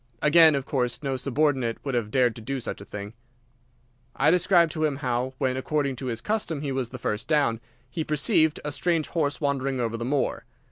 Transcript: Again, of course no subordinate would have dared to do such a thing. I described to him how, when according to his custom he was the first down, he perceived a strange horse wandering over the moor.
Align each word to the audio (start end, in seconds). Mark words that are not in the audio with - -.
Again, 0.19 0.55
of 0.55 0.65
course 0.65 1.03
no 1.03 1.15
subordinate 1.15 1.77
would 1.83 1.93
have 1.93 2.09
dared 2.09 2.35
to 2.35 2.41
do 2.41 2.59
such 2.59 2.81
a 2.81 2.85
thing. 2.85 3.13
I 4.15 4.31
described 4.31 4.71
to 4.71 4.83
him 4.83 4.95
how, 4.95 5.35
when 5.37 5.55
according 5.57 5.95
to 5.97 6.07
his 6.07 6.21
custom 6.21 6.61
he 6.61 6.71
was 6.71 6.89
the 6.89 6.97
first 6.97 7.27
down, 7.27 7.61
he 7.87 8.03
perceived 8.03 8.59
a 8.65 8.71
strange 8.71 9.09
horse 9.09 9.39
wandering 9.39 9.79
over 9.79 9.97
the 9.97 10.05
moor. 10.05 10.43